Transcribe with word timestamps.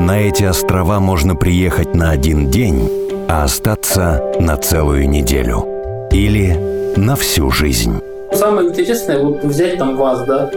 На 0.00 0.18
эти 0.18 0.44
острова 0.44 0.98
можно 0.98 1.36
приехать 1.36 1.94
на 1.94 2.10
один 2.10 2.50
день, 2.50 2.88
а 3.28 3.44
остаться 3.44 4.32
на 4.40 4.56
целую 4.56 5.06
неделю. 5.10 6.08
Или 6.10 6.96
на 6.96 7.16
всю 7.16 7.50
жизнь. 7.50 8.00
Самое 8.32 8.70
интересное, 8.70 9.22
вот 9.22 9.44
взять 9.44 9.76
там 9.76 9.98
вас, 9.98 10.26
да, 10.26 10.50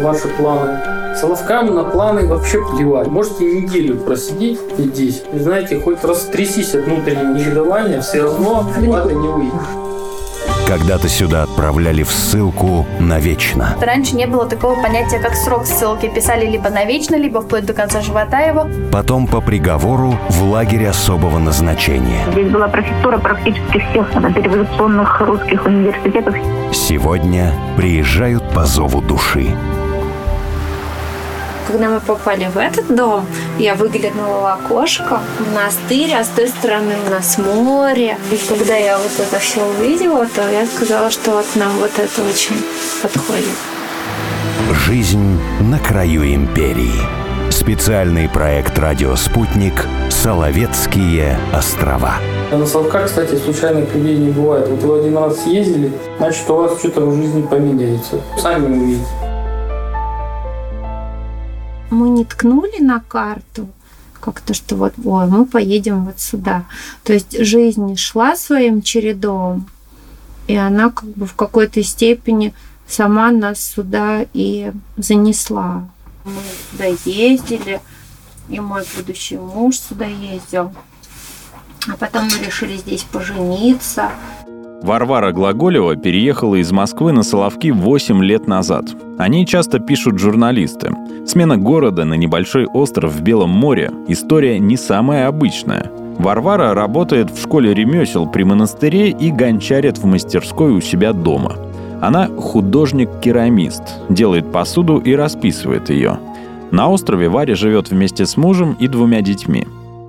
ваши 0.00 0.28
планы. 0.28 0.78
Соловкам 1.16 1.74
на 1.74 1.82
планы 1.82 2.28
вообще 2.28 2.60
плевать. 2.70 3.08
Можете 3.08 3.44
неделю 3.44 3.96
просидеть 3.96 4.60
здесь. 4.78 5.24
И 5.32 5.40
знаете, 5.40 5.80
хоть 5.80 6.04
раз 6.04 6.26
трясись 6.26 6.76
от 6.76 6.84
внутреннего 6.84 7.36
негодования, 7.36 8.00
все 8.00 8.22
равно 8.22 8.70
это 8.76 9.12
не 9.12 9.26
выйдет. 9.26 9.93
Когда-то 10.74 11.08
сюда 11.08 11.44
отправляли 11.44 12.02
в 12.02 12.10
ссылку 12.10 12.84
навечно. 12.98 13.76
Раньше 13.80 14.16
не 14.16 14.26
было 14.26 14.44
такого 14.44 14.74
понятия, 14.82 15.20
как 15.20 15.36
срок 15.36 15.66
ссылки. 15.66 16.08
Писали 16.08 16.50
либо 16.50 16.68
навечно, 16.68 17.14
либо 17.14 17.42
вплоть 17.42 17.64
до 17.64 17.72
конца 17.74 18.00
живота 18.00 18.40
его. 18.40 18.66
Потом 18.90 19.28
по 19.28 19.40
приговору 19.40 20.18
в 20.30 20.42
лагерь 20.42 20.86
особого 20.86 21.38
назначения. 21.38 22.24
Здесь 22.32 22.50
была 22.50 22.66
профессура 22.66 23.18
практически 23.18 23.86
всех 23.88 24.20
дореволюционных 24.20 25.20
русских 25.20 25.64
университетов. 25.64 26.34
Сегодня 26.72 27.52
приезжают 27.76 28.42
по 28.52 28.64
зову 28.64 29.00
души. 29.00 29.54
Когда 31.66 31.88
мы 31.88 32.00
попали 32.00 32.46
в 32.52 32.58
этот 32.58 32.94
дом, 32.94 33.26
я 33.58 33.74
выглянула 33.74 34.40
в 34.40 34.46
окошко, 34.46 35.20
монастырь, 35.38 36.12
а 36.12 36.22
с 36.22 36.28
той 36.28 36.48
стороны 36.48 36.94
у 37.06 37.10
нас 37.10 37.38
море. 37.38 38.18
И 38.30 38.36
когда 38.36 38.76
я 38.76 38.98
вот 38.98 39.12
это 39.18 39.38
все 39.38 39.64
увидела, 39.64 40.26
то 40.26 40.46
я 40.50 40.66
сказала, 40.66 41.10
что 41.10 41.30
вот 41.32 41.46
нам 41.54 41.72
вот 41.78 41.92
это 41.96 42.22
очень 42.22 42.56
подходит. 43.02 43.56
Жизнь 44.86 45.40
на 45.60 45.78
краю 45.78 46.34
империи. 46.34 47.00
Специальный 47.50 48.28
проект 48.28 48.78
«Радио 48.78 49.14
Спутник. 49.16 49.86
Соловецкие 50.10 51.38
острова». 51.54 52.14
На 52.52 52.66
Соловках, 52.66 53.06
кстати, 53.06 53.36
случайных 53.36 53.94
людей 53.94 54.18
не 54.18 54.30
бывает. 54.30 54.68
Вот 54.68 54.82
вы 54.82 54.98
один 55.00 55.16
раз 55.16 55.42
съездили, 55.42 55.92
значит, 56.18 56.48
у 56.50 56.56
вас 56.56 56.78
что-то 56.78 57.00
в 57.00 57.16
жизни 57.16 57.42
поменяется. 57.42 58.20
Сами 58.38 58.66
увидите 58.66 59.23
мы 61.94 62.10
не 62.10 62.24
ткнули 62.24 62.80
на 62.80 63.00
карту 63.00 63.68
как-то, 64.20 64.54
что 64.54 64.76
вот, 64.76 64.94
ой, 65.04 65.26
мы 65.26 65.44
поедем 65.44 66.06
вот 66.06 66.18
сюда. 66.18 66.64
То 67.02 67.12
есть 67.12 67.38
жизнь 67.44 67.96
шла 67.96 68.36
своим 68.36 68.80
чередом, 68.82 69.66
и 70.46 70.56
она 70.56 70.90
как 70.90 71.08
бы 71.10 71.26
в 71.26 71.34
какой-то 71.34 71.82
степени 71.82 72.54
сама 72.86 73.30
нас 73.30 73.60
сюда 73.60 74.26
и 74.32 74.72
занесла. 74.96 75.88
Мы 76.24 76.40
сюда 76.70 76.86
ездили, 77.04 77.80
и 78.48 78.60
мой 78.60 78.84
будущий 78.96 79.36
муж 79.36 79.78
сюда 79.78 80.06
ездил. 80.06 80.72
А 81.86 81.96
потом 81.98 82.24
мы 82.24 82.46
решили 82.46 82.78
здесь 82.78 83.02
пожениться. 83.02 84.10
Варвара 84.84 85.32
Глаголева 85.32 85.96
переехала 85.96 86.56
из 86.56 86.70
Москвы 86.70 87.12
на 87.12 87.22
Соловки 87.22 87.68
8 87.68 88.22
лет 88.22 88.46
назад. 88.46 88.84
О 89.16 89.26
ней 89.28 89.46
часто 89.46 89.78
пишут 89.78 90.18
журналисты. 90.18 90.94
Смена 91.26 91.56
города 91.56 92.04
на 92.04 92.12
небольшой 92.12 92.66
остров 92.66 93.14
в 93.14 93.22
Белом 93.22 93.48
море– 93.48 93.90
история 94.08 94.58
не 94.58 94.76
самая 94.76 95.26
обычная. 95.26 95.90
Варвара 96.18 96.74
работает 96.74 97.30
в 97.30 97.40
школе 97.40 97.72
ремесел 97.72 98.26
при 98.26 98.42
монастыре 98.42 99.08
и 99.08 99.30
гончарит 99.30 99.96
в 99.96 100.04
мастерской 100.04 100.72
у 100.72 100.82
себя 100.82 101.14
дома. 101.14 101.56
Она 102.02 102.26
художник-керамист, 102.26 103.82
делает 104.10 104.52
посуду 104.52 104.98
и 104.98 105.14
расписывает 105.14 105.88
ее. 105.88 106.18
На 106.72 106.90
острове 106.90 107.30
Варя 107.30 107.54
живет 107.54 107.90
вместе 107.90 108.26
с 108.26 108.36
мужем 108.36 108.76
и 108.78 108.86
двумя 108.86 109.22
детьми. 109.22 109.66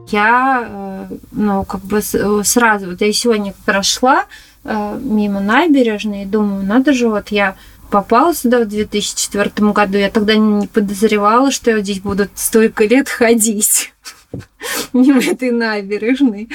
Я, 0.10 0.68
э, 1.10 1.16
ну, 1.32 1.64
как 1.64 1.80
бы 1.82 2.02
сразу, 2.02 2.88
вот 2.88 3.00
я 3.00 3.14
сегодня 3.14 3.54
прошла, 3.66 4.26
Э, 4.68 4.98
мимо 5.00 5.42
набережной 5.42 6.24
и 6.24 6.26
думаю, 6.26 6.66
надо 6.66 6.92
же, 6.92 7.08
вот 7.08 7.30
я 7.30 7.56
попала 7.92 8.34
сюда 8.34 8.62
в 8.62 8.68
2004 8.68 9.52
году, 9.72 10.00
я 10.00 10.10
тогда 10.10 10.36
не 10.36 10.66
подозревала, 10.66 11.52
что 11.52 11.70
я 11.70 11.82
здесь 11.82 12.00
буду 12.00 12.28
столько 12.34 12.86
лет 12.86 13.08
ходить 13.08 13.94
мимо 14.94 15.22
этой 15.22 15.52
набережной. 15.52 16.50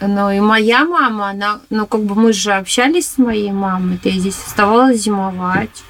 Но 0.00 0.30
и 0.30 0.38
моя 0.38 0.84
мама, 0.84 1.30
она, 1.30 1.58
ну, 1.68 1.84
как 1.86 2.04
бы 2.04 2.14
мы 2.14 2.32
же 2.32 2.52
общались 2.52 3.08
с 3.08 3.18
моей 3.18 3.50
мамой, 3.50 3.98
я 4.04 4.12
здесь 4.12 4.40
оставалась 4.46 5.00
зимовать. 5.00 5.82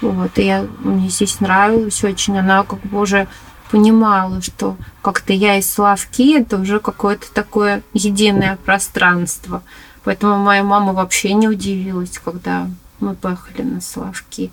Вот, 0.00 0.38
и 0.38 0.44
я, 0.44 0.64
мне 0.78 1.08
здесь 1.08 1.40
нравилось 1.40 2.04
очень. 2.04 2.38
Она 2.38 2.62
как 2.62 2.78
бы 2.82 3.00
уже 3.00 3.26
понимала, 3.72 4.40
что 4.40 4.76
как-то 5.02 5.32
я 5.32 5.58
из 5.58 5.68
Славки, 5.68 6.38
это 6.38 6.58
уже 6.58 6.78
какое-то 6.78 7.26
такое 7.34 7.82
единое 7.92 8.56
пространство. 8.64 9.64
Поэтому 10.08 10.38
моя 10.38 10.62
мама 10.62 10.94
вообще 10.94 11.34
не 11.34 11.48
удивилась, 11.48 12.18
когда 12.18 12.66
мы 12.98 13.14
поехали 13.14 13.60
на 13.60 13.82
Славки. 13.82 14.50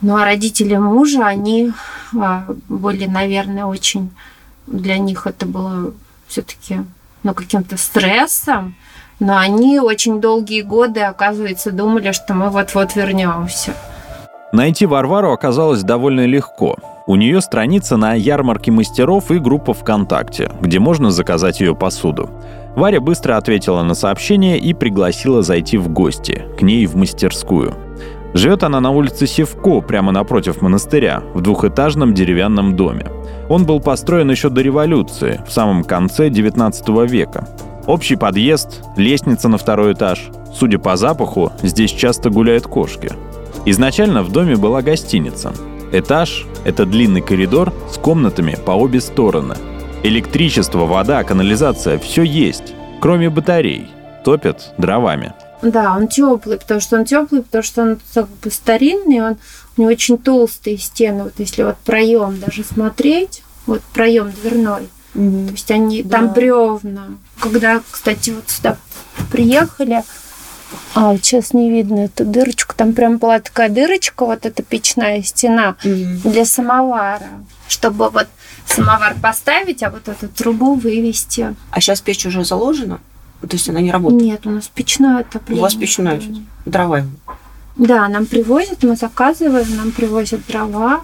Ну 0.00 0.16
а 0.16 0.24
родители 0.24 0.76
мужа, 0.76 1.26
они 1.26 1.72
а, 2.18 2.46
были, 2.70 3.04
наверное, 3.04 3.66
очень... 3.66 4.08
Для 4.66 4.96
них 4.96 5.26
это 5.26 5.44
было 5.44 5.92
все-таки 6.26 6.78
ну, 7.22 7.34
каким-то 7.34 7.76
стрессом. 7.76 8.76
Но 9.20 9.36
они 9.36 9.78
очень 9.78 10.22
долгие 10.22 10.62
годы, 10.62 11.00
оказывается, 11.00 11.70
думали, 11.70 12.12
что 12.12 12.32
мы 12.32 12.48
вот-вот 12.48 12.96
вернемся. 12.96 13.74
Найти 14.54 14.86
Варвару 14.86 15.32
оказалось 15.32 15.82
довольно 15.82 16.24
легко. 16.24 16.78
У 17.06 17.16
нее 17.16 17.42
страница 17.42 17.98
на 17.98 18.14
ярмарке 18.14 18.70
мастеров 18.70 19.30
и 19.30 19.38
группа 19.38 19.74
ВКонтакте, 19.74 20.50
где 20.62 20.78
можно 20.78 21.10
заказать 21.10 21.60
ее 21.60 21.76
посуду. 21.76 22.30
Варя 22.76 23.00
быстро 23.00 23.36
ответила 23.36 23.82
на 23.82 23.94
сообщение 23.94 24.58
и 24.58 24.74
пригласила 24.74 25.42
зайти 25.42 25.78
в 25.78 25.88
гости, 25.88 26.46
к 26.58 26.62
ней 26.62 26.86
в 26.86 26.96
мастерскую. 26.96 27.74
Живет 28.34 28.64
она 28.64 28.80
на 28.80 28.90
улице 28.90 29.28
Севко, 29.28 29.80
прямо 29.80 30.10
напротив 30.10 30.60
монастыря, 30.60 31.22
в 31.34 31.40
двухэтажном 31.40 32.14
деревянном 32.14 32.74
доме. 32.74 33.06
Он 33.48 33.64
был 33.64 33.78
построен 33.78 34.28
еще 34.28 34.48
до 34.48 34.60
революции, 34.60 35.40
в 35.46 35.52
самом 35.52 35.84
конце 35.84 36.30
19 36.30 36.88
века. 37.08 37.48
Общий 37.86 38.16
подъезд, 38.16 38.82
лестница 38.96 39.48
на 39.48 39.56
второй 39.56 39.92
этаж. 39.92 40.30
Судя 40.52 40.78
по 40.78 40.96
запаху, 40.96 41.52
здесь 41.62 41.92
часто 41.92 42.30
гуляют 42.30 42.66
кошки. 42.66 43.12
Изначально 43.66 44.24
в 44.24 44.32
доме 44.32 44.56
была 44.56 44.82
гостиница. 44.82 45.52
Этаж— 45.92 46.44
это 46.64 46.86
длинный 46.86 47.20
коридор 47.20 47.72
с 47.88 47.98
комнатами 47.98 48.56
по 48.66 48.72
обе 48.72 49.00
стороны— 49.00 49.54
Электричество, 50.04 50.84
вода, 50.84 51.24
канализация– 51.24 51.98
все 51.98 52.24
есть, 52.24 52.74
кроме 53.00 53.30
батарей. 53.30 53.88
Топят 54.22 54.74
дровами. 54.76 55.32
Да, 55.62 55.96
он 55.96 56.08
теплый, 56.08 56.58
потому 56.58 56.80
что 56.82 56.98
он 56.98 57.06
теплый, 57.06 57.40
потому 57.42 57.64
что 57.64 57.80
он 57.80 57.98
как 58.12 58.28
бы 58.28 58.50
старинный, 58.50 59.22
он 59.22 59.38
у 59.78 59.80
него 59.80 59.90
очень 59.90 60.18
толстые 60.18 60.76
стены. 60.76 61.24
Вот 61.24 61.32
если 61.38 61.62
вот 61.62 61.78
проем 61.78 62.38
даже 62.38 62.64
смотреть, 62.64 63.42
вот 63.64 63.80
проем 63.94 64.30
дверной, 64.30 64.90
угу. 65.14 65.46
то 65.46 65.52
есть 65.52 65.70
они 65.70 66.02
да. 66.02 66.18
там 66.18 66.34
бревна. 66.34 67.06
Когда, 67.40 67.80
кстати, 67.90 68.28
вот 68.28 68.44
сюда 68.50 68.76
приехали, 69.32 70.02
а, 70.94 71.16
сейчас 71.16 71.52
не 71.52 71.70
видно 71.70 72.00
эту 72.00 72.24
дырочку. 72.24 72.74
Там 72.76 72.92
прям 72.92 73.18
была 73.18 73.40
такая 73.40 73.68
дырочка, 73.68 74.24
вот 74.24 74.46
эта 74.46 74.62
печная 74.62 75.22
стена 75.22 75.76
угу. 75.84 76.28
для 76.30 76.44
самовара, 76.44 77.28
чтобы 77.68 78.10
вот 78.10 78.28
самовар 78.66 79.14
поставить, 79.20 79.82
а 79.82 79.90
вот 79.90 80.08
эту 80.08 80.28
трубу 80.28 80.74
вывести. 80.74 81.54
А 81.70 81.80
сейчас 81.80 82.00
печь 82.00 82.26
уже 82.26 82.44
заложена? 82.44 83.00
То 83.40 83.56
есть 83.56 83.68
она 83.68 83.80
не 83.80 83.90
работает? 83.90 84.22
Нет, 84.22 84.46
у 84.46 84.50
нас 84.50 84.70
печное 84.72 85.20
отопление. 85.20 85.60
У 85.60 85.62
вас 85.62 85.74
печное 85.74 86.20
дрова? 86.64 87.02
Да, 87.76 88.08
нам 88.08 88.26
привозят, 88.26 88.82
мы 88.84 88.96
заказываем, 88.96 89.76
нам 89.76 89.90
привозят 89.90 90.46
дрова, 90.46 91.02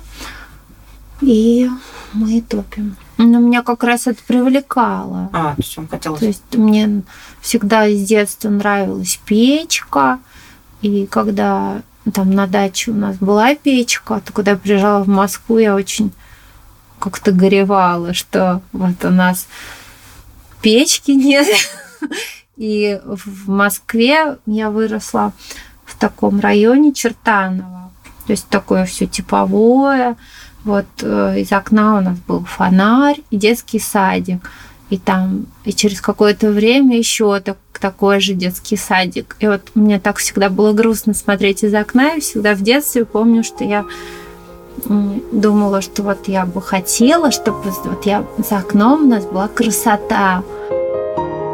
и 1.20 1.68
мы 2.12 2.40
топим. 2.42 2.96
Но 3.22 3.38
меня 3.38 3.62
как 3.62 3.84
раз 3.84 4.06
это 4.06 4.22
привлекало. 4.26 5.28
А, 5.32 5.54
то 5.54 5.62
есть 5.62 5.76
вам 5.76 5.88
хотелось... 5.88 6.20
То 6.20 6.26
есть 6.26 6.54
мне 6.54 7.02
всегда 7.42 7.88
с 7.88 8.02
детства 8.02 8.48
нравилась 8.48 9.20
печка, 9.26 10.18
и 10.80 11.06
когда 11.06 11.82
там 12.14 12.32
на 12.32 12.46
даче 12.46 12.92
у 12.92 12.94
нас 12.94 13.16
была 13.16 13.54
печка, 13.54 14.22
то 14.24 14.32
когда 14.32 14.52
я 14.52 14.56
приезжала 14.56 15.04
в 15.04 15.08
Москву, 15.08 15.58
я 15.58 15.74
очень 15.74 16.12
как-то 16.98 17.32
горевала, 17.32 18.14
что 18.14 18.62
вот 18.72 19.04
у 19.04 19.10
нас 19.10 19.46
печки 20.62 21.10
нет. 21.10 21.46
И 22.56 23.00
в 23.04 23.50
Москве 23.50 24.38
я 24.46 24.70
выросла 24.70 25.32
в 25.84 25.98
таком 25.98 26.40
районе 26.40 26.92
Чертаново. 26.92 27.90
То 28.26 28.32
есть 28.32 28.48
такое 28.48 28.84
все 28.84 29.06
типовое. 29.06 30.16
Вот 30.64 30.86
э, 31.02 31.40
из 31.40 31.52
окна 31.52 31.98
у 31.98 32.00
нас 32.00 32.18
был 32.26 32.44
фонарь 32.44 33.20
и 33.30 33.36
детский 33.36 33.78
садик. 33.78 34.50
И 34.90 34.98
там, 34.98 35.46
и 35.64 35.72
через 35.72 36.00
какое-то 36.00 36.50
время 36.50 36.98
еще 36.98 37.38
так, 37.40 37.58
такой 37.80 38.20
же 38.20 38.34
детский 38.34 38.76
садик. 38.76 39.36
И 39.38 39.46
вот 39.46 39.62
мне 39.74 40.00
так 40.00 40.16
всегда 40.16 40.50
было 40.50 40.72
грустно 40.72 41.14
смотреть 41.14 41.62
из 41.62 41.72
окна. 41.74 42.16
И 42.16 42.20
всегда 42.20 42.54
в 42.54 42.62
детстве 42.62 43.04
помню, 43.04 43.44
что 43.44 43.64
я 43.64 43.84
думала, 44.86 45.80
что 45.80 46.02
вот 46.02 46.28
я 46.28 46.46
бы 46.46 46.60
хотела, 46.60 47.30
чтобы 47.30 47.58
вот 47.84 48.06
я 48.06 48.24
за 48.38 48.58
окном 48.58 49.04
у 49.04 49.08
нас 49.08 49.24
была 49.26 49.48
красота. 49.48 50.42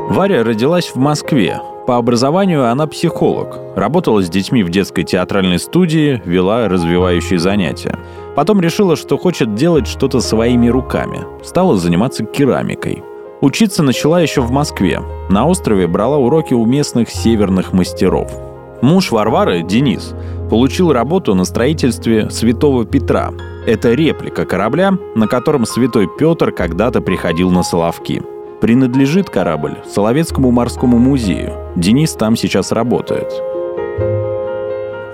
Варя 0.09 0.44
родилась 0.44 0.93
в 0.94 0.97
Москве. 0.97 1.61
По 1.87 1.99
образованию 1.99 2.69
она 2.69 2.87
психолог. 2.87 3.59
Работала 3.76 4.23
с 4.23 4.29
детьми 4.29 4.62
в 4.62 4.70
детской 4.70 5.05
театральной 5.05 5.59
студии, 5.59 6.20
вела 6.25 6.69
развивающие 6.69 7.38
занятия. 7.38 7.99
Потом 8.37 8.61
решила, 8.61 8.97
что 8.97 9.17
хочет 9.17 9.55
делать 9.55 9.88
что-то 9.88 10.21
своими 10.21 10.69
руками. 10.69 11.25
Стала 11.43 11.77
заниматься 11.79 12.23
керамикой. 12.23 13.03
Учиться 13.41 13.83
начала 13.83 14.21
еще 14.21 14.43
в 14.43 14.50
Москве. 14.50 15.00
На 15.31 15.47
острове 15.47 15.87
брала 15.87 16.19
уроки 16.19 16.53
у 16.53 16.67
местных 16.67 17.09
северных 17.11 17.73
мастеров. 17.73 18.31
Муж 18.83 19.11
Варвары, 19.11 19.62
Денис, 19.62 20.15
получил 20.50 20.93
работу 20.93 21.35
на 21.35 21.47
строительстве 21.47 22.31
Святого 22.31 22.85
Петра. 22.85 23.33
Это 23.67 23.94
реплика 23.94 24.44
корабля, 24.44 24.93
на 25.15 25.27
котором 25.27 25.65
Святой 25.65 26.06
Петр 26.19 26.53
когда-то 26.53 27.00
приходил 27.00 27.50
на 27.50 27.62
Соловки. 27.62 28.23
Принадлежит 28.61 29.31
корабль 29.31 29.79
Соловецкому 29.87 30.50
морскому 30.50 30.99
музею. 30.99 31.55
Денис 31.75 32.12
там 32.12 32.37
сейчас 32.37 32.71
работает. 32.71 33.33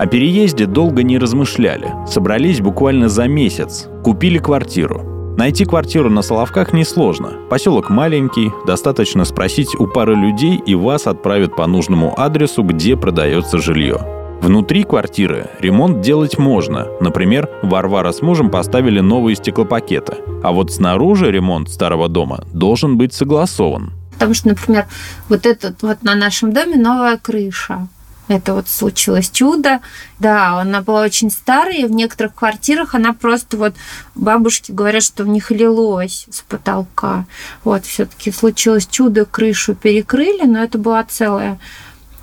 О 0.03 0.05
переезде 0.05 0.65
долго 0.65 1.01
не 1.01 1.17
размышляли. 1.17 1.93
Собрались 2.05 2.59
буквально 2.59 3.07
за 3.07 3.29
месяц. 3.29 3.87
Купили 4.03 4.37
квартиру. 4.37 5.33
Найти 5.37 5.63
квартиру 5.63 6.09
на 6.09 6.21
Соловках 6.21 6.73
несложно. 6.73 7.29
Поселок 7.49 7.89
маленький, 7.89 8.51
достаточно 8.67 9.23
спросить 9.23 9.73
у 9.79 9.87
пары 9.87 10.13
людей, 10.13 10.61
и 10.65 10.75
вас 10.75 11.07
отправят 11.07 11.55
по 11.55 11.67
нужному 11.67 12.13
адресу, 12.19 12.63
где 12.63 12.97
продается 12.97 13.59
жилье. 13.59 14.05
Внутри 14.41 14.83
квартиры 14.83 15.49
ремонт 15.61 16.01
делать 16.01 16.37
можно. 16.37 16.89
Например, 16.99 17.49
Варвара 17.63 18.11
с 18.11 18.21
мужем 18.21 18.49
поставили 18.51 18.99
новые 18.99 19.37
стеклопакеты. 19.37 20.17
А 20.43 20.51
вот 20.51 20.69
снаружи 20.73 21.31
ремонт 21.31 21.69
старого 21.69 22.09
дома 22.09 22.43
должен 22.51 22.97
быть 22.97 23.13
согласован. 23.13 23.93
Потому 24.11 24.33
что, 24.33 24.49
например, 24.49 24.85
вот 25.29 25.45
этот 25.45 25.81
вот 25.81 26.03
на 26.03 26.13
нашем 26.13 26.51
доме 26.51 26.75
новая 26.75 27.17
крыша. 27.17 27.87
Это 28.29 28.53
вот 28.53 28.69
случилось 28.69 29.29
чудо. 29.29 29.81
Да, 30.19 30.59
она 30.59 30.81
была 30.81 31.01
очень 31.01 31.29
старая, 31.29 31.79
и 31.79 31.85
в 31.85 31.91
некоторых 31.91 32.35
квартирах 32.35 32.95
она 32.95 33.13
просто 33.13 33.57
вот 33.57 33.75
бабушки 34.15 34.71
говорят, 34.71 35.03
что 35.03 35.23
в 35.23 35.27
них 35.27 35.51
лилось 35.51 36.25
с 36.29 36.41
потолка. 36.41 37.25
Вот, 37.63 37.85
все-таки 37.85 38.31
случилось 38.31 38.87
чудо, 38.87 39.25
крышу 39.25 39.75
перекрыли, 39.75 40.45
но 40.45 40.63
это 40.63 40.77
была 40.77 41.03
целая 41.03 41.59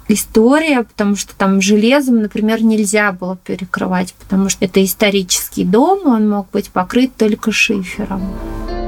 история, 0.08 0.82
потому 0.82 1.16
что 1.16 1.34
там 1.36 1.60
железом, 1.60 2.22
например, 2.22 2.62
нельзя 2.62 3.12
было 3.12 3.36
перекрывать, 3.36 4.14
потому 4.14 4.48
что 4.48 4.64
это 4.64 4.84
исторический 4.84 5.64
дом, 5.64 6.06
он 6.06 6.28
мог 6.28 6.50
быть 6.50 6.70
покрыт 6.70 7.14
только 7.16 7.52
шифером. 7.52 8.79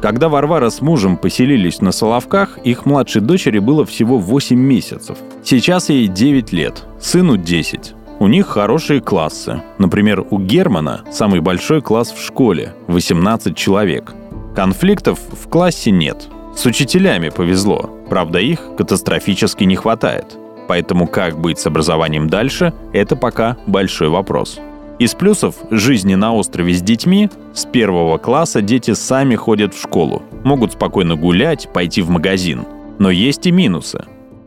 Когда 0.00 0.28
Варвара 0.28 0.70
с 0.70 0.80
мужем 0.80 1.16
поселились 1.16 1.80
на 1.80 1.90
Соловках, 1.90 2.58
их 2.58 2.86
младшей 2.86 3.20
дочери 3.20 3.58
было 3.58 3.84
всего 3.84 4.18
8 4.18 4.56
месяцев. 4.56 5.18
Сейчас 5.42 5.88
ей 5.88 6.06
9 6.06 6.52
лет, 6.52 6.84
сыну 7.00 7.36
10. 7.36 7.94
У 8.20 8.28
них 8.28 8.46
хорошие 8.46 9.00
классы. 9.00 9.62
Например, 9.78 10.24
у 10.30 10.38
Германа 10.38 11.02
самый 11.10 11.40
большой 11.40 11.82
класс 11.82 12.12
в 12.12 12.24
школе– 12.24 12.74
18 12.86 13.56
человек. 13.56 14.12
Конфликтов 14.54 15.18
в 15.32 15.48
классе 15.48 15.90
нет. 15.90 16.28
С 16.56 16.66
учителями 16.66 17.28
повезло. 17.28 17.90
Правда, 18.08 18.38
их 18.38 18.60
катастрофически 18.76 19.64
не 19.64 19.76
хватает. 19.76 20.36
Поэтому 20.66 21.06
как 21.06 21.40
быть 21.40 21.58
с 21.58 21.66
образованием 21.66 22.28
дальше– 22.28 22.72
это 22.92 23.16
пока 23.16 23.56
большой 23.66 24.08
вопрос. 24.08 24.60
Из 24.98 25.14
плюсов 25.14 25.54
жизни 25.70 26.16
на 26.16 26.34
острове 26.34 26.74
с 26.74 26.82
детьми– 26.82 27.30
с 27.54 27.64
первого 27.64 28.18
класса 28.18 28.62
дети 28.62 28.94
сами 28.94 29.34
ходят 29.34 29.74
в 29.74 29.80
школу, 29.80 30.22
могут 30.44 30.74
спокойно 30.74 31.16
гулять, 31.16 31.68
пойти 31.72 32.02
в 32.02 32.10
магазин. 32.10 32.66
Но 32.98 33.10
есть 33.10 33.46
и 33.46 33.50
минусы. 33.50 34.04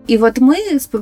И 0.07 0.17
вот 0.17 0.39
мы, 0.39 0.57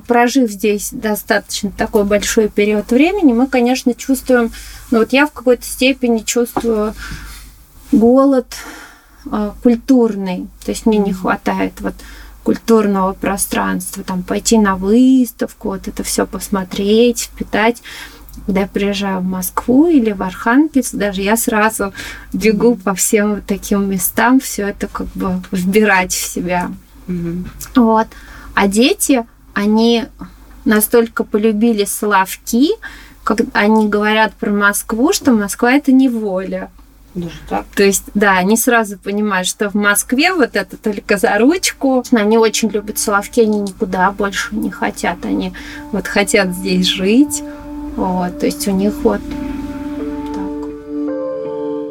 прожив 0.07 0.50
здесь 0.51 0.90
достаточно 0.92 1.72
такой 1.72 2.04
большой 2.04 2.48
период 2.48 2.92
времени, 2.92 3.34
мы, 3.34 3.48
конечно, 3.48 3.94
чувствуем, 3.94 4.51
ну 4.92 5.00
вот 5.00 5.13
я 5.13 5.25
в 5.25 5.31
какой-то 5.31 5.63
степени 5.63 6.19
чувствую 6.19 6.94
голод 7.92 8.48
э, 9.31 9.52
культурный, 9.63 10.48
то 10.66 10.72
есть 10.72 10.86
мне 10.86 10.98
не 10.98 11.13
хватает 11.13 11.74
вот 11.80 11.95
культурного 12.44 13.13
пространства, 13.13 14.04
там 14.04 14.24
пойти 14.24 14.57
на 14.57 14.75
выставку, 14.75 15.69
вот 15.69 15.88
это 15.88 16.04
все 16.04 16.25
посмотреть, 16.25 17.30
впитать. 17.34 17.81
Когда 18.46 18.62
я 18.62 18.68
приезжаю 18.68 19.20
в 19.20 19.26
Москву 19.26 19.88
или 19.88 20.12
в 20.12 20.22
Архангельск, 20.24 20.96
даже 20.96 21.22
я 21.22 21.38
сразу 21.38 21.94
бегу 22.34 22.76
по 22.76 22.94
всем 22.94 23.42
таким 23.42 23.90
местам, 23.90 24.40
все 24.40 24.70
это 24.70 24.88
как 24.88 25.08
бы 25.08 25.42
вбирать 25.52 26.14
в 26.14 26.28
себя. 26.28 26.72
Мгм. 27.08 27.50
Вот. 27.76 28.08
А 28.56 28.68
дети, 28.68 29.26
они 29.54 30.06
настолько 30.66 31.24
полюбили 31.24 31.86
Соловки, 31.86 32.70
как 33.24 33.42
они 33.54 33.88
говорят 33.88 34.34
про 34.34 34.52
Москву, 34.52 35.14
что 35.14 35.32
Москва 35.32 35.74
это 35.74 35.92
неволя. 35.92 36.70
Даже 37.16 37.40
так. 37.50 37.66
То 37.76 37.84
есть, 37.84 38.04
да, 38.14 38.34
они 38.38 38.56
сразу 38.56 38.98
понимают, 38.98 39.48
что 39.48 39.70
в 39.70 39.74
Москве 39.74 40.34
вот 40.34 40.56
это 40.56 40.78
только 40.78 41.18
за 41.18 41.38
ручку. 41.38 42.04
Они 42.12 42.38
очень 42.38 42.70
любят 42.70 43.00
Соловки, 43.00 43.42
они 43.42 43.60
никуда 43.60 44.12
больше 44.12 44.56
не 44.56 44.70
хотят. 44.70 45.26
Они 45.26 45.54
вот 45.92 46.08
хотят 46.08 46.54
здесь 46.54 46.86
жить. 46.86 47.44
Вот, 48.00 48.40
то 48.40 48.46
есть 48.46 48.66
у 48.68 48.72
них 48.72 48.94
вот. 49.04 49.19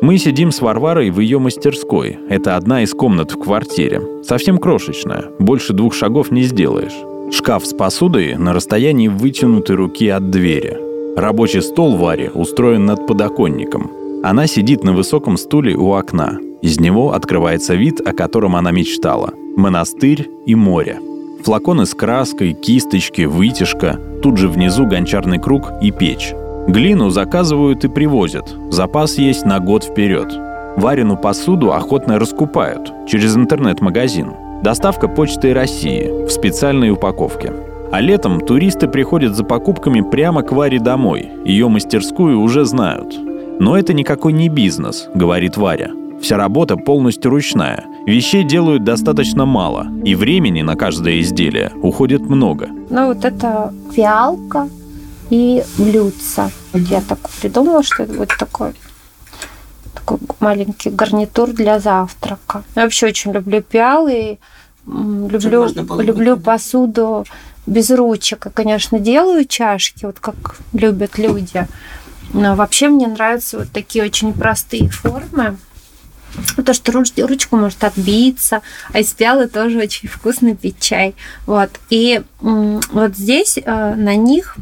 Мы 0.01 0.17
сидим 0.17 0.53
с 0.53 0.63
Варварой 0.63 1.11
в 1.11 1.21
ее 1.21 1.39
мастерской. 1.39 2.19
Это 2.31 2.57
одна 2.57 2.83
из 2.83 2.95
комнат 2.95 3.33
в 3.33 3.39
квартире. 3.39 4.01
Совсем 4.25 4.57
крошечная, 4.57 5.27
больше 5.39 5.75
двух 5.75 5.93
шагов 5.93 6.31
не 6.31 6.45
сделаешь. 6.45 6.95
Шкаф 7.31 7.67
с 7.67 7.75
посудой 7.75 8.37
на 8.37 8.55
расстоянии 8.55 9.09
вытянутой 9.09 9.77
руки 9.77 10.09
от 10.09 10.31
двери. 10.31 10.79
Рабочий 11.15 11.61
стол 11.61 11.97
Вари 11.97 12.31
устроен 12.33 12.87
над 12.87 13.07
подоконником. 13.07 13.91
Она 14.23 14.47
сидит 14.47 14.85
на 14.85 14.95
высоком 14.95 15.37
стуле 15.37 15.77
у 15.77 15.93
окна. 15.93 16.39
Из 16.63 16.81
него 16.81 17.13
открывается 17.13 17.75
вид, 17.75 18.01
о 18.01 18.15
котором 18.15 18.57
она 18.57 18.71
мечтала. 18.71 19.35
Монастырь 19.57 20.27
и 20.47 20.55
море. 20.55 21.01
Флаконы 21.45 21.87
с 21.87 21.95
краской, 21.95 22.53
кисточки, 22.53 23.23
вытяжка. 23.23 23.99
Тут 24.23 24.37
же 24.37 24.49
внизу 24.49 24.87
гончарный 24.87 25.39
круг 25.39 25.73
и 25.81 25.91
печь. 25.91 26.35
Глину 26.67 27.11
заказывают 27.11 27.85
и 27.85 27.89
привозят. 27.89 28.55
Запас 28.71 29.17
есть 29.19 29.45
на 29.45 29.61
год 29.61 29.85
вперед. 29.85 30.29
Варину 30.77 31.17
посуду 31.17 31.73
охотно 31.73 32.19
раскупают 32.19 32.93
через 33.09 33.37
интернет-магазин. 33.37 34.33
Доставка 34.63 35.09
почтой 35.09 35.53
России 35.53 36.27
в 36.27 36.31
специальной 36.31 36.91
упаковке. 36.91 37.53
А 37.91 38.01
летом 38.01 38.41
туристы 38.41 38.87
приходят 38.87 39.35
за 39.35 39.45
покупками 39.45 40.03
прямо 40.03 40.43
к 40.43 40.53
Варе 40.53 40.79
домой. 40.79 41.31
Ее 41.45 41.69
мастерскую 41.69 42.41
уже 42.41 42.65
знают. 42.65 43.17
Но 43.61 43.79
это 43.79 43.95
никакой 43.95 44.33
не 44.33 44.49
бизнес, 44.49 45.09
говорит 45.15 45.57
Варя. 45.57 45.91
Вся 46.21 46.37
работа 46.37 46.77
полностью 46.77 47.31
ручная. 47.31 47.85
Вещей 48.09 48.43
делают 48.43 48.85
достаточно 48.85 49.45
мало, 49.45 49.87
и 50.03 50.15
времени 50.15 50.63
на 50.63 50.77
каждое 50.77 51.21
изделие 51.21 51.73
уходит 51.83 52.23
много. 52.23 52.69
Ну, 52.89 53.09
вот 53.09 53.23
это 53.27 53.75
фиалка 53.95 54.71
и 55.29 55.63
блюдца. 55.77 56.51
Вот 56.73 56.83
я 56.85 57.03
так 57.03 57.19
придумала, 57.43 57.83
что 57.83 58.05
это 58.05 58.15
будет 58.15 58.33
такой 58.39 58.73
такой 59.93 60.21
маленький 60.41 60.89
гарнитур 60.89 61.53
для 61.53 61.81
завтрака. 61.81 62.65
Я 62.77 62.85
вообще 62.85 63.09
очень 63.09 63.33
люблю 63.33 63.61
пиалы, 63.61 64.39
люблю, 64.87 65.67
люблю 65.99 66.39
посуду 66.39 67.27
без 67.67 67.91
ручек. 67.91 68.47
И, 68.47 68.51
конечно, 68.51 68.99
делаю 68.99 69.45
чашки, 69.45 70.07
вот 70.07 70.19
как 70.19 70.57
любят 70.73 71.19
люди. 71.19 71.69
Но 72.33 72.55
вообще 72.55 72.89
мне 72.89 73.07
нравятся 73.07 73.59
вот 73.59 73.69
такие 73.71 74.03
очень 74.03 74.33
простые 74.33 74.89
формы. 74.89 75.59
Потому 76.57 76.75
что 76.75 76.93
руч- 76.93 77.27
ручку 77.27 77.57
может 77.57 77.83
отбиться, 77.85 78.63
а 78.93 79.01
из 79.01 79.13
пиалы 79.13 79.49
тоже 79.49 79.79
очень 79.79 80.09
вкусно 80.09 80.55
пить 80.55 80.81
чай. 80.81 81.15
Вот. 81.47 81.71
И 81.91 82.23
вот 82.41 83.17
здесь 83.17 83.59
э, 83.59 83.95
на 83.95 84.17
них 84.17 84.57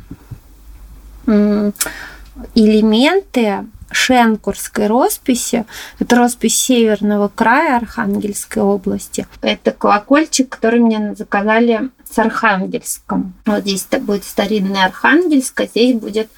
элементы 2.54 3.66
шенкурской 3.90 4.86
росписи. 4.88 5.64
Это 5.98 6.16
роспись 6.16 6.58
северного 6.58 7.28
края 7.28 7.76
Архангельской 7.76 8.62
области. 8.62 9.26
Это 9.42 9.70
колокольчик, 9.72 10.48
который 10.48 10.80
мне 10.80 11.14
заказали 11.14 11.90
с 12.10 12.18
Архангельском. 12.18 13.34
Вот 13.44 13.62
здесь 13.62 13.86
это 13.88 14.02
будет 14.02 14.24
старинный 14.24 14.84
Архангельск, 14.84 15.60
а 15.60 15.66
здесь 15.66 15.96
будет 15.96 16.28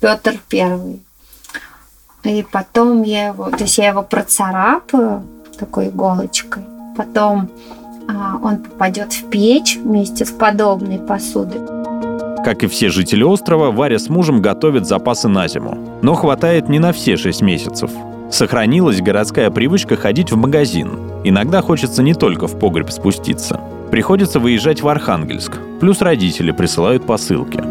Петр 0.00 0.38
Первый. 0.48 1.00
И 2.24 2.44
потом 2.50 3.02
я 3.02 3.28
его, 3.28 3.50
то 3.50 3.64
есть 3.64 3.78
я 3.78 3.88
его 3.88 4.02
процарапаю 4.02 5.22
такой 5.58 5.88
иголочкой. 5.88 6.62
Потом 6.96 7.48
а, 8.08 8.38
он 8.42 8.58
попадет 8.58 9.12
в 9.12 9.28
печь 9.28 9.76
вместе 9.76 10.24
с 10.24 10.30
подобной 10.30 10.98
посудой. 10.98 11.60
Как 12.44 12.64
и 12.64 12.66
все 12.66 12.90
жители 12.90 13.22
острова, 13.22 13.70
Варя 13.70 13.98
с 13.98 14.08
мужем 14.08 14.42
готовят 14.42 14.86
запасы 14.86 15.28
на 15.28 15.46
зиму. 15.46 15.78
Но 16.02 16.14
хватает 16.14 16.68
не 16.68 16.78
на 16.78 16.92
все 16.92 17.16
6 17.16 17.40
месяцев. 17.42 17.90
Сохранилась 18.30 19.00
городская 19.00 19.50
привычка 19.50 19.96
ходить 19.96 20.32
в 20.32 20.36
магазин. 20.36 20.98
Иногда 21.22 21.60
хочется 21.60 22.02
не 22.02 22.14
только 22.14 22.46
в 22.46 22.58
погреб 22.58 22.90
спуститься. 22.90 23.60
Приходится 23.90 24.40
выезжать 24.40 24.80
в 24.80 24.88
Архангельск. 24.88 25.58
Плюс 25.80 26.00
родители 26.00 26.50
присылают 26.50 27.06
посылки. 27.06 27.62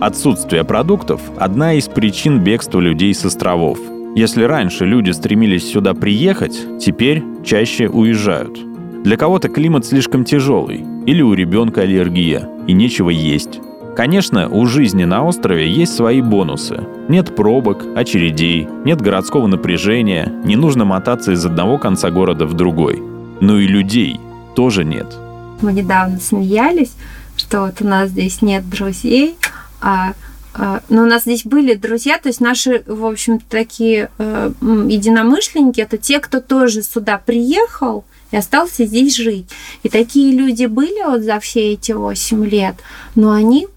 Отсутствие 0.00 0.64
продуктов– 0.64 1.20
одна 1.38 1.74
из 1.74 1.86
причин 1.86 2.38
бегства 2.38 2.80
людей 2.80 3.14
с 3.14 3.22
островов. 3.26 3.78
Если 4.16 4.44
раньше 4.44 4.86
люди 4.86 5.10
стремились 5.10 5.70
сюда 5.70 5.92
приехать, 5.92 6.58
теперь 6.80 7.22
чаще 7.44 7.86
уезжают. 7.86 8.58
Для 9.04 9.18
кого-то 9.18 9.50
климат 9.50 9.84
слишком 9.84 10.24
тяжелый, 10.24 10.82
или 11.04 11.20
у 11.20 11.34
ребенка 11.34 11.82
аллергия, 11.82 12.48
и 12.66 12.72
нечего 12.72 13.10
есть. 13.10 13.60
Конечно, 13.94 14.48
у 14.48 14.64
жизни 14.64 15.04
на 15.04 15.22
острове 15.22 15.70
есть 15.70 15.94
свои 15.94 16.22
бонусы. 16.22 16.80
Нет 17.10 17.36
пробок, 17.36 17.84
очередей, 17.94 18.66
нет 18.86 19.02
городского 19.02 19.48
напряжения, 19.48 20.32
не 20.46 20.56
нужно 20.56 20.86
мотаться 20.86 21.32
из 21.32 21.44
одного 21.44 21.76
конца 21.76 22.10
города 22.10 22.46
в 22.46 22.54
другой. 22.54 23.02
Но 23.42 23.58
и 23.58 23.66
людей 23.66 24.18
тоже 24.56 24.82
нет. 24.82 25.14
Мы 25.60 25.74
недавно 25.74 26.18
смеялись, 26.20 26.94
что 27.36 27.66
вот 27.66 27.82
у 27.82 27.84
нас 27.86 28.08
здесь 28.08 28.40
нет 28.40 28.66
друзей, 28.70 29.36
а, 29.80 30.14
а 30.54 30.82
но 30.88 31.02
у 31.02 31.06
нас 31.06 31.22
здесь 31.22 31.44
были 31.44 31.74
друзья, 31.74 32.18
то 32.18 32.28
есть 32.28 32.40
наши, 32.40 32.82
в 32.86 33.04
общем 33.06 33.38
такие 33.40 34.10
э, 34.18 34.52
единомышленники, 34.60 35.80
это 35.80 35.96
те, 35.96 36.18
кто 36.20 36.40
тоже 36.40 36.82
сюда 36.82 37.18
приехал 37.18 38.04
и 38.30 38.36
остался 38.36 38.84
здесь 38.84 39.16
жить. 39.16 39.48
И 39.82 39.88
такие 39.88 40.36
люди 40.36 40.66
были 40.66 41.04
вот 41.04 41.22
за 41.22 41.40
все 41.40 41.72
эти 41.72 41.92
8 41.92 42.46
лет, 42.46 42.76
но 43.14 43.32
они 43.32 43.68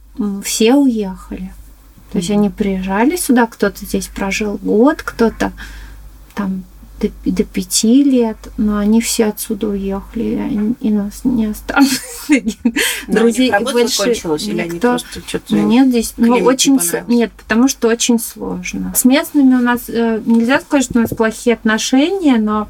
все 0.44 0.76
уехали. 0.76 1.54
То 2.12 2.20
есть 2.20 2.30
они 2.30 2.50
приезжали 2.50 3.16
сюда, 3.16 3.48
кто-то 3.48 3.86
здесь 3.86 4.08
прожил 4.08 4.60
год, 4.62 5.02
кто-то 5.02 5.52
там 6.36 6.64
до, 7.04 7.32
до 7.32 7.44
пяти 7.44 8.04
лет, 8.04 8.38
но 8.58 8.78
они 8.78 9.02
все 9.02 9.26
отсюда 9.26 9.68
уехали, 9.70 10.76
и, 10.82 10.88
и 10.88 10.92
нас 10.92 11.22
не 11.24 11.48
осталось. 11.48 12.02
Друзей 13.08 13.52
больше 13.60 14.16
просто 14.80 15.22
что-то 15.26 15.56
Нет, 15.56 15.90
здесь 15.90 16.14
ну, 16.18 16.36
очень 16.38 16.80
нет, 17.08 17.32
потому 17.34 17.68
что 17.68 17.88
очень 17.90 18.20
сложно. 18.20 18.94
С 18.96 19.06
местными 19.06 19.56
у 19.56 19.60
нас 19.60 19.82
э, 19.88 20.22
нельзя 20.26 20.62
сказать, 20.62 20.86
что 20.86 21.00
у 21.00 21.02
нас 21.02 21.12
плохие 21.12 21.56
отношения, 21.56 22.38
но 22.38 22.68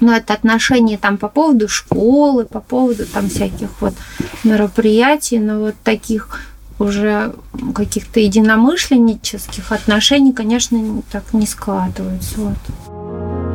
но 0.00 0.16
это 0.16 0.34
отношения 0.34 0.98
там 0.98 1.16
по 1.16 1.28
поводу 1.28 1.68
школы, 1.68 2.44
по 2.44 2.60
поводу 2.60 3.06
там 3.06 3.28
всяких 3.28 3.68
вот 3.80 3.94
мероприятий, 4.42 5.38
но 5.38 5.60
вот 5.60 5.74
таких 5.84 6.40
уже 6.80 7.32
каких-то 7.74 8.20
единомышленнических 8.20 9.70
отношений, 9.70 10.32
конечно, 10.32 11.02
так 11.10 11.32
не 11.32 11.46
складываются. 11.46 12.40
Вот. 12.40 12.56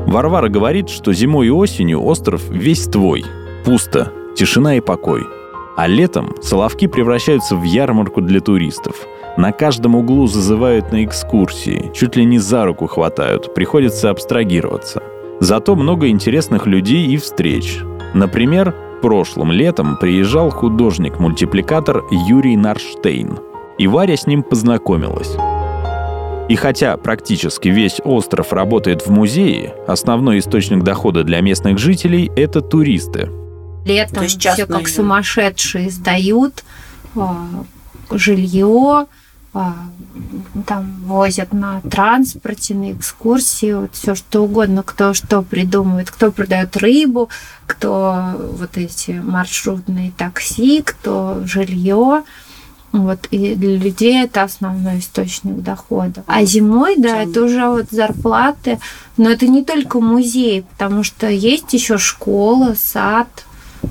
Варвара 0.07 0.49
говорит, 0.49 0.89
что 0.89 1.13
зимой 1.13 1.47
и 1.47 1.51
осенью 1.51 2.03
остров 2.03 2.41
весь 2.49 2.85
твой. 2.87 3.23
Пусто, 3.63 4.11
тишина 4.35 4.75
и 4.75 4.79
покой. 4.79 5.21
А 5.75 5.87
летом 5.87 6.33
Соловки 6.41 6.87
превращаются 6.87 7.55
в 7.55 7.63
ярмарку 7.63 8.21
для 8.21 8.39
туристов. 8.39 8.95
На 9.37 9.51
каждом 9.51 9.95
углу 9.95 10.25
зазывают 10.25 10.91
на 10.91 11.05
экскурсии, 11.05 11.91
чуть 11.93 12.15
ли 12.15 12.25
не 12.25 12.39
за 12.39 12.65
руку 12.65 12.87
хватают, 12.87 13.53
приходится 13.53 14.09
абстрагироваться– 14.09 15.03
Зато 15.39 15.75
много 15.75 16.09
интересных 16.09 16.65
людей 16.65 17.05
и 17.07 17.17
встреч. 17.17 17.79
Например, 18.13 18.73
прошлым 19.01 19.51
летом 19.51 19.97
приезжал 19.97 20.49
художник-мультипликатор 20.49 22.03
Юрий 22.27 22.57
Нарштейн. 22.57 23.37
И 23.77 23.87
Варя 23.87 24.17
с 24.17 24.25
ним 24.25 24.41
познакомилась. 24.41 25.35
И 26.50 26.56
хотя 26.56 26.96
практически 26.96 27.68
весь 27.68 28.00
остров 28.04 28.54
работает 28.54 29.06
в 29.06 29.10
музее, 29.10 29.75
основной 29.86 30.39
источник 30.39 30.84
дохода 30.84 31.24
для 31.24 31.42
местных 31.42 31.77
жителей– 31.77 32.32
это 32.38 32.62
туристы. 32.62 33.30
Летом 33.86 34.27
все 34.27 34.66
как 34.66 34.88
сумасшедшие 34.88 35.89
сдают 35.89 36.63
а, 37.16 37.48
жилье, 38.12 39.08
а, 39.54 39.75
там 40.66 40.96
возят 41.06 41.51
на 41.51 41.82
транспорте, 41.82 42.75
на 42.75 42.92
экскурсии, 42.92 43.74
вот 43.74 43.96
все 43.96 44.16
что 44.16 44.42
угодно, 44.42 44.84
кто 44.84 45.13
что 45.13 45.42
придумывает, 45.42 46.12
кто 46.12 46.32
продает 46.32 46.77
рыбу, 46.77 47.30
кто 47.66 48.36
вот 48.54 48.77
эти 48.77 49.12
маршрутные 49.12 50.12
такси, 50.18 50.82
кто 50.82 51.42
жилье. 51.46 52.24
Вот, 52.98 53.27
и 53.30 53.54
для 53.56 53.77
людей 53.77 54.24
это 54.24 54.44
основной 54.44 55.00
источник 55.00 55.62
дохода. 55.62 56.24
А 56.25 56.44
зимой, 56.44 56.96
да, 56.98 57.24
это 57.24 57.44
уже 57.44 57.68
вот 57.70 57.86
зарплаты. 57.92 58.80
Но 59.18 59.30
это 59.30 59.48
не 59.48 59.63
только 59.63 60.00
музей, 60.00 60.63
потому 60.63 61.04
что 61.04 61.30
есть 61.30 61.72
еще 61.74 61.98
школа, 61.98 62.75
сад, 62.75 63.27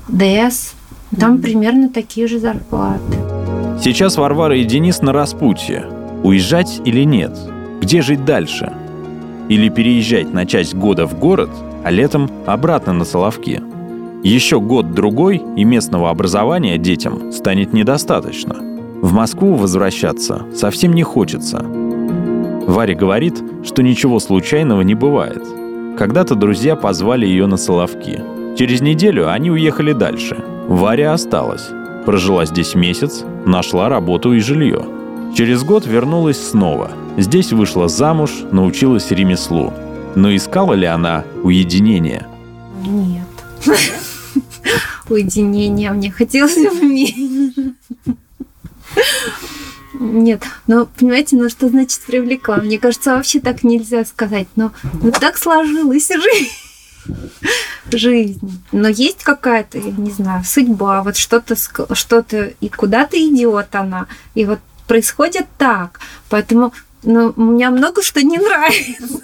ДЭС. 0.09 0.73
Там 1.17 1.35
mm-hmm. 1.35 1.41
примерно 1.41 1.89
такие 1.89 2.27
же 2.27 2.39
зарплаты. 2.39 3.17
Сейчас 3.81 4.17
Варвара 4.17 4.57
и 4.57 4.65
Денис 4.65 5.01
на 5.01 5.13
распутье. 5.13 5.85
Уезжать 6.23 6.81
или 6.83 7.03
нет? 7.03 7.31
Где 7.81 8.01
жить 8.01 8.25
дальше? 8.25 8.73
Или 9.47 9.69
переезжать 9.69 10.33
на 10.33 10.45
часть 10.45 10.75
года 10.75 11.07
в 11.07 11.17
город, 11.17 11.49
а 11.85 11.91
летом 11.91 12.29
обратно 12.45 12.91
на 12.91 13.05
Соловки? 13.05 13.61
Еще 14.23 14.59
год-другой 14.59 15.41
и 15.55 15.63
местного 15.63 16.09
образования 16.09 16.77
детям 16.77 17.31
станет 17.31 17.71
недостаточно. 17.71 18.76
В 19.01 19.13
Москву 19.13 19.53
возвращаться 19.53 20.47
совсем 20.55 20.93
не 20.93 21.03
хочется. 21.03 21.63
Варя 22.67 22.95
говорит, 22.95 23.41
что 23.63 23.83
ничего 23.83 24.19
случайного 24.19 24.81
не 24.81 24.95
бывает. 24.95 25.43
Когда-то 25.99 26.33
друзья 26.33 26.75
позвали 26.75 27.27
ее 27.27 27.45
на 27.45 27.57
Соловки. 27.57 28.19
Через 28.57 28.81
неделю 28.81 29.31
они 29.31 29.51
уехали 29.51 29.93
дальше. 29.93 30.43
Варя 30.67 31.13
осталась. 31.13 31.69
Прожила 32.07 32.45
здесь 32.45 32.73
месяц, 32.73 33.23
нашла 33.45 33.87
работу 33.87 34.33
и 34.33 34.39
жилье. 34.39 34.83
Через 35.35 35.63
год 35.63 35.85
вернулась 35.85 36.49
снова. 36.49 36.89
Здесь 37.17 37.51
вышла 37.51 37.87
замуж, 37.87 38.31
научилась 38.51 39.11
ремеслу. 39.11 39.71
Но 40.15 40.35
искала 40.35 40.73
ли 40.73 40.87
она 40.87 41.23
уединение? 41.43 42.25
Нет. 42.83 43.27
Уединение 45.09 45.91
мне 45.91 46.09
хотелось 46.09 46.55
бы 46.55 47.76
Нет, 49.93 50.43
но 50.67 50.85
понимаете, 50.85 51.37
ну 51.37 51.49
что 51.49 51.69
значит 51.69 52.01
привлекла? 52.01 52.57
Мне 52.57 52.77
кажется, 52.77 53.15
вообще 53.15 53.39
так 53.39 53.63
нельзя 53.63 54.05
сказать. 54.05 54.47
Но 54.55 54.71
вот 54.93 55.19
так 55.19 55.37
сложилась 55.37 56.07
жизнь 56.07 56.51
жизнь. 57.91 58.63
Но 58.71 58.87
есть 58.89 59.23
какая-то, 59.23 59.77
я 59.77 59.91
не 59.91 60.11
знаю, 60.11 60.43
судьба, 60.43 61.03
вот 61.03 61.15
что-то, 61.17 61.55
что-то 61.95 62.53
и 62.59 62.69
куда-то 62.69 63.17
идет 63.17 63.73
она. 63.75 64.07
И 64.35 64.45
вот 64.45 64.59
происходит 64.87 65.47
так. 65.57 65.99
Поэтому 66.29 66.73
ну, 67.03 67.33
у 67.35 67.41
меня 67.41 67.71
много 67.71 68.01
что 68.01 68.21
не 68.21 68.37
нравится. 68.37 69.21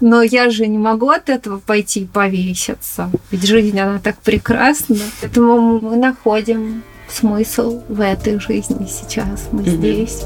Но 0.00 0.22
я 0.22 0.50
же 0.50 0.66
не 0.66 0.78
могу 0.78 1.08
от 1.10 1.28
этого 1.28 1.58
пойти 1.58 2.00
и 2.00 2.06
повеситься. 2.06 3.10
Ведь 3.30 3.46
жизнь, 3.46 3.78
она 3.78 3.98
так 3.98 4.18
прекрасна. 4.18 4.96
Поэтому 5.20 5.80
мы 5.80 5.96
находим 5.96 6.82
смысл 7.12 7.82
в 7.88 8.00
этой 8.00 8.40
жизни 8.40 8.86
сейчас. 8.86 9.48
Мы 9.52 9.64
здесь. 9.64 10.24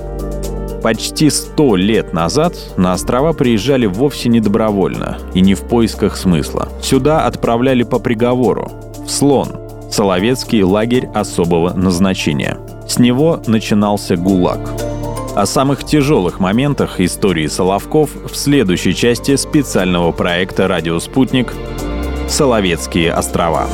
Почти 0.83 1.31
сто 1.31 1.75
лет 1.75 2.13
назад 2.13 2.55
на 2.77 2.93
острова 2.93 3.33
приезжали 3.33 3.87
вовсе 3.87 4.29
не 4.29 4.41
добровольно 4.41 5.19
и 5.35 5.41
не 5.41 5.55
в 5.55 5.63
поисках 5.63 6.17
смысла. 6.17 6.69
Сюда 6.81 7.27
отправляли 7.27 7.83
по 7.83 7.99
приговору. 7.99 8.71
В 9.05 9.11
Слон– 9.11 9.57
Соловецкий 9.91 10.63
лагерь 10.63 11.09
особого 11.15 11.73
назначения. 11.73 12.59
С 12.87 12.99
него 12.99 13.43
начинался 13.47 14.17
ГУЛАГ. 14.17 14.61
О 15.35 15.47
самых 15.47 15.85
тяжелых 15.85 16.41
моментах 16.41 17.01
истории 17.01 17.47
Соловков 17.47 18.11
в 18.15 18.35
следующей 18.37 18.95
части 18.95 19.37
специального 19.37 20.13
проекта 20.13 20.67
«Радио 20.69 20.99
Спутник» 20.99 21.53
«Соловецкие 22.29 23.13
острова». 23.13 23.67